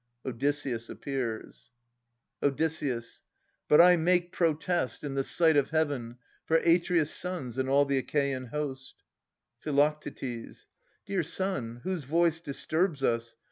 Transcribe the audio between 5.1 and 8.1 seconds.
the sight of Heaven, For Atreus' sons and all the